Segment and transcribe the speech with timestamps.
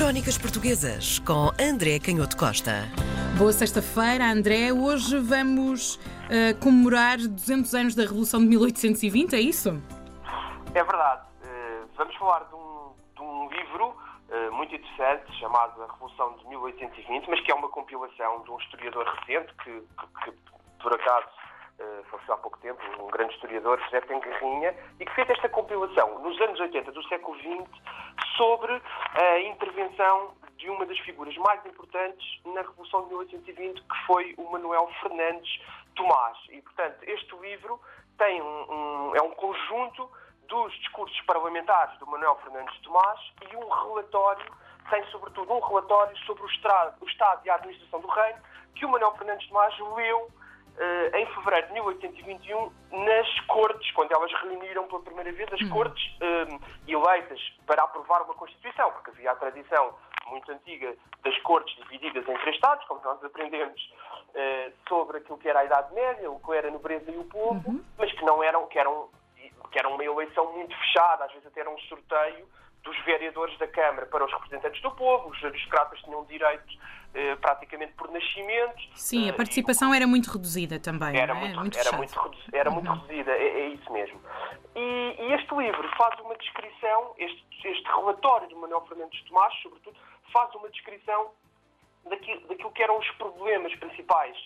[0.00, 2.88] Crónicas Portuguesas com André Canhoto Costa.
[3.36, 4.72] Boa sexta-feira, André.
[4.72, 5.96] Hoje vamos
[6.32, 9.68] uh, comemorar 200 anos da Revolução de 1820, é isso?
[10.74, 11.20] É verdade.
[11.44, 16.48] Uh, vamos falar de um, de um livro uh, muito interessante chamado A Revolução de
[16.48, 20.38] 1820, mas que é uma compilação de um historiador recente que, que, que
[20.82, 21.28] por acaso
[21.78, 26.20] uh, faleceu há pouco tempo, um grande historiador, José Tengarrinha, e que fez esta compilação
[26.20, 27.68] nos anos 80 do século XX
[28.40, 34.34] sobre a intervenção de uma das figuras mais importantes na Revolução de 1820, que foi
[34.38, 35.60] o Manuel Fernandes
[35.94, 36.38] Tomás.
[36.48, 37.78] E, portanto, este livro
[38.16, 40.10] tem um, um, é um conjunto
[40.48, 44.50] dos discursos parlamentares do Manuel Fernandes Tomás e um relatório,
[44.88, 48.38] tem sobretudo um relatório sobre o Estado, o estado e a administração do reino,
[48.74, 50.30] que o Manuel Fernandes Tomás leu
[51.14, 52.72] em fevereiro de 1821,
[53.04, 55.70] nas Cortes, quando elas reuniram pela primeira vez as hum.
[55.70, 59.94] Cortes uh, eleitas para aprovar uma Constituição, porque havia a tradição
[60.30, 63.80] muito antiga das Cortes divididas em três Estados, como nós aprendemos
[64.28, 67.24] uh, sobre aquilo que era a Idade Média, o que era a nobreza e o
[67.24, 67.84] povo, uhum.
[67.98, 69.08] mas que não eram, que eram,
[69.70, 72.46] que eram uma eleição muito fechada, às vezes até era um sorteio
[72.82, 76.78] dos vereadores da Câmara para os representantes do povo, os aristocratas tinham direito
[77.14, 78.80] eh, praticamente por nascimento.
[78.94, 81.16] Sim, a eh, participação e, era muito reduzida também.
[81.16, 81.34] Era, é?
[81.34, 82.14] muito, muito, era, muito,
[82.52, 82.76] era uhum.
[82.76, 84.20] muito reduzida, é, é, isso mesmo.
[84.74, 89.96] E, e, este livro faz uma descrição, este, este relatório de Manuel Fernandes Tomás, sobretudo,
[90.32, 91.32] faz uma descrição
[92.08, 94.36] daquilo, daquilo que eram os problemas principais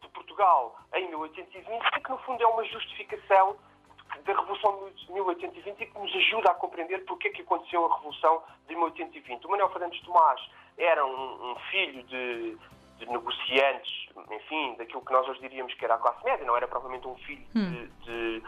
[0.00, 3.56] de Portugal em 1820 e que, no fundo, é uma justificação
[4.24, 7.96] da Revolução de 1820 e que nos ajuda a compreender porque é que aconteceu a
[7.96, 9.46] Revolução de 1820.
[9.46, 10.40] O Manuel Fernandes Tomás
[10.78, 12.56] era um, um filho de,
[12.98, 16.68] de, negociantes, enfim, daquilo que nós hoje diríamos que era a classe média, não era
[16.68, 17.70] provavelmente um filho hum.
[17.70, 18.40] de, de,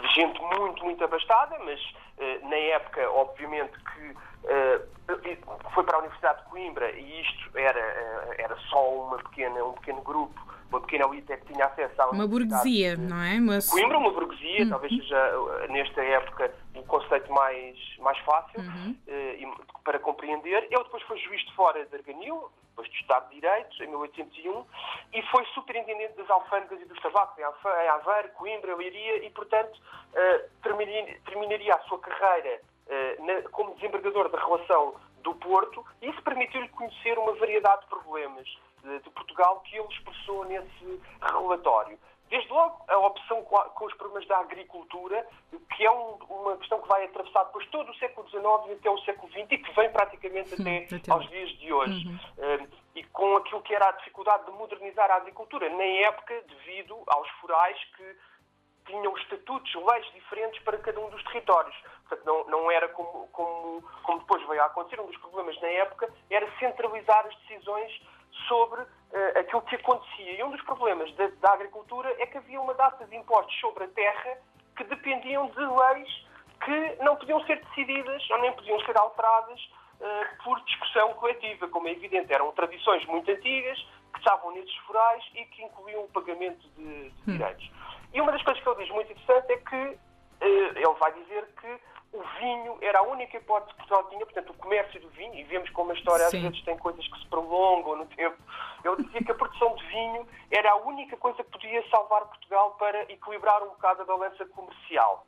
[0.00, 6.00] de, gente muito, muito abastada, mas uh, na época, obviamente, que uh, foi para a
[6.00, 10.80] Universidade de Coimbra e isto era, uh, era só uma pequena, um pequeno grupo uma
[10.80, 13.36] pequena elite é que tinha acesso a uma burguesia, de, não é?
[13.38, 13.58] Uma...
[13.70, 14.70] Coimbra, uma burguesia, uhum.
[14.70, 18.96] talvez seja nesta época o conceito mais, mais fácil uhum.
[19.08, 20.64] uh, para compreender.
[20.64, 24.64] Ele depois foi juiz de fora de Arganil, depois de Estado de Direitos, em 1801,
[25.14, 30.48] e foi superintendente das alfândegas e dos tabacos em Aveiro, Coimbra, Leiria, e, portanto, uh,
[30.62, 36.22] terminaria, terminaria, a sua carreira uh, na, como desembargador da relação do Porto, e isso
[36.22, 38.46] permitiu-lhe conhecer uma variedade de problemas
[38.82, 41.98] de, de Portugal que ele expressou nesse relatório.
[42.28, 45.26] Desde logo, a opção com os problemas da agricultura,
[45.74, 48.90] que é um, uma questão que vai atravessar depois todo o século XIX e até
[48.90, 52.06] o século XX e que vem praticamente até, até aos dias de hoje.
[52.06, 52.18] Uhum.
[52.38, 57.02] Um, e com aquilo que era a dificuldade de modernizar a agricultura, na época, devido
[57.06, 58.16] aos forais que
[58.88, 61.76] tinham estatutos, leis diferentes para cada um dos territórios.
[62.08, 65.00] Portanto, não, não era como, como, como depois veio a acontecer.
[65.00, 67.92] Um dos problemas na época era centralizar as decisões
[68.48, 70.32] sobre uh, aquilo que acontecia.
[70.32, 73.84] E um dos problemas da, da, agricultura é que havia uma data de impostos sobre
[73.84, 74.38] a terra
[74.76, 76.26] que dependiam de leis
[76.64, 79.60] que não podiam ser decididas ou nem podiam ser alteradas
[80.00, 82.32] uh, por discussão coletiva, como é evidente.
[82.32, 83.78] Eram tradições muito antigas
[84.12, 87.38] que estavam nesses forais e que incluíam o pagamento de, de hum.
[88.12, 89.98] E uma das coisas que ele diz muito interessante é que uh,
[90.40, 91.80] ele vai dizer que
[92.12, 95.44] o vinho era a única hipótese que Portugal tinha, portanto, o comércio do vinho, e
[95.44, 96.38] vemos como a história Sim.
[96.38, 98.36] às vezes tem coisas que se prolongam no tempo.
[98.82, 102.76] Ele dizia que a produção de vinho era a única coisa que podia salvar Portugal
[102.78, 105.26] para equilibrar um bocado a balança comercial.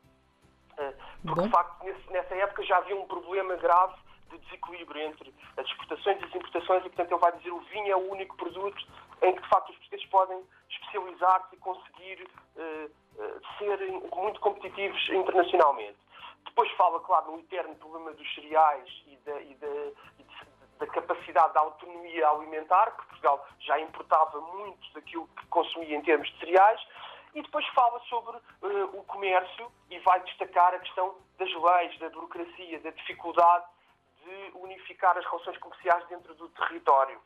[0.79, 1.47] Eh, porque, Bom.
[1.47, 3.95] de facto, nessa época já havia um problema grave
[4.31, 7.93] de desequilíbrio entre as exportações e as importações, e, portanto, ele vai dizer o vinho
[7.93, 8.87] é o único produto
[9.23, 13.79] em que, de facto, os portugueses podem especializar-se e conseguir uh, uh, ser
[14.15, 15.99] muito competitivos internacionalmente.
[16.45, 19.67] Depois fala, claro, no eterno problema dos cereais e da, e da,
[20.19, 20.27] e
[20.79, 26.29] da capacidade da autonomia alimentar, que Portugal já importava muito daquilo que consumia em termos
[26.31, 26.81] de cereais,
[27.35, 32.09] e depois fala sobre uh, o comércio e vai destacar a questão das leis, da
[32.09, 33.65] burocracia, da dificuldade
[34.31, 37.21] de unificar as relações comerciais dentro do território.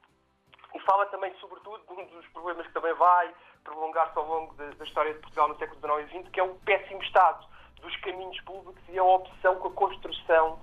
[0.74, 4.70] E fala também, sobretudo, de um dos problemas que também vai prolongar-se ao longo da,
[4.70, 7.46] da história de Portugal no século XIX e XX, que é o péssimo estado
[7.80, 10.58] dos caminhos públicos e a opção com a construção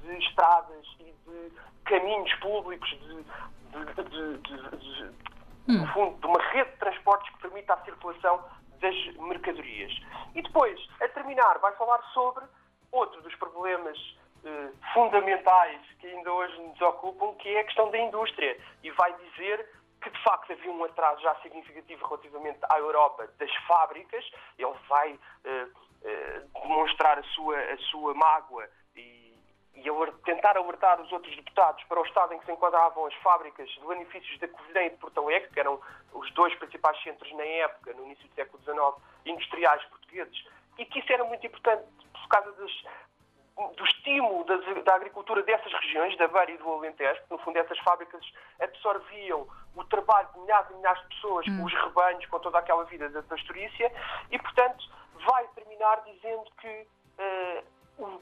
[0.00, 1.52] de estradas e de
[1.84, 3.24] caminhos públicos, de,
[3.94, 5.16] de, de,
[5.66, 5.86] de hum.
[5.92, 8.42] fundo, de uma rede de transportes que permita a circulação
[8.80, 9.92] das mercadorias.
[10.34, 12.44] E depois, a terminar, vai falar sobre
[12.90, 13.96] outro dos problemas
[14.44, 18.56] eh, fundamentais que ainda hoje nos ocupam, que é a questão da indústria.
[18.82, 19.68] E vai dizer
[20.02, 24.24] que de facto havia um atraso já significativo relativamente à Europa das fábricas.
[24.58, 25.66] Ele vai eh,
[26.04, 29.38] eh, demonstrar a sua, a sua mágoa e,
[29.76, 29.84] e
[30.24, 33.86] tentar alertar os outros deputados para o estado em que se enquadravam as fábricas de
[33.86, 35.80] benefícios da Covilhã e de Porto Alegre, que eram
[36.12, 40.44] os dois principais centros na época, no início do século XIX, industriais portugueses,
[40.78, 42.72] e que isso era muito importante por causa das,
[43.76, 47.58] do estímulo das, da agricultura dessas regiões, da Beira e do Alentejo, porque no fundo
[47.58, 48.24] essas fábricas
[48.60, 49.46] absorviam
[49.76, 51.64] o trabalho de milhares e milhares de pessoas com hum.
[51.64, 53.92] os rebanhos, com toda aquela vida da pastorícia,
[54.30, 54.84] e portanto
[55.24, 56.86] vai terminar dizendo que
[57.18, 57.64] uh,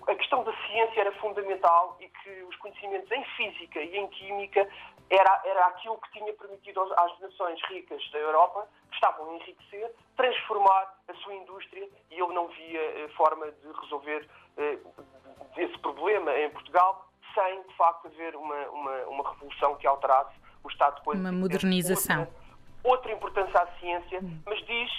[0.08, 4.68] a questão da ciência era fundamental e que os conhecimentos em física e em química
[5.08, 9.92] era, era aquilo que tinha permitido às nações ricas da Europa, que estavam a enriquecer,
[10.16, 15.04] transformar a sua indústria e ele não via uh, forma de resolver uh,
[15.62, 20.34] esse problema em Portugal sem, de facto, haver uma, uma, uma revolução que alterasse
[20.64, 21.24] o Estado de coisas.
[21.24, 22.20] Uma modernização.
[22.20, 22.34] Outra,
[22.84, 24.40] outra importância à ciência, hum.
[24.44, 24.90] mas diz,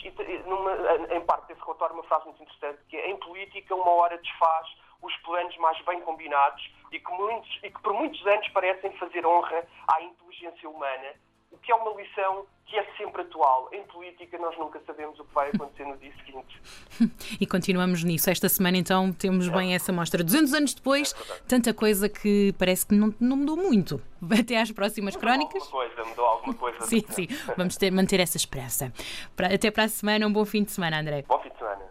[0.45, 0.71] numa,
[1.13, 4.67] em parte desse relatório, uma frase muito interessante, que é, em política uma hora desfaz
[5.01, 9.25] os planos mais bem combinados e que, muitos, e que por muitos anos parecem fazer
[9.25, 11.15] honra à inteligência humana,
[11.51, 13.69] o que é uma lição que é sempre atual.
[13.73, 16.61] Em política, nós nunca sabemos o que vai acontecer no dia seguinte.
[17.39, 18.29] e continuamos nisso.
[18.29, 19.51] Esta semana, então, temos é.
[19.51, 20.23] bem essa mostra.
[20.23, 24.01] 200 anos depois, é tanta coisa que parece que não, não mudou muito.
[24.39, 25.63] Até às próximas mudou crónicas.
[25.63, 26.81] Alguma coisa, mudou alguma coisa.
[26.81, 27.27] sim, sim.
[27.57, 28.93] Vamos ter, manter essa esperança.
[29.37, 30.25] Até para a semana.
[30.25, 31.25] Um bom fim de semana, André.
[31.27, 31.81] Bom fim de semana.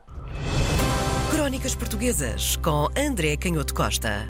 [1.30, 4.26] Crónicas Portuguesas com André Canhoto Costa.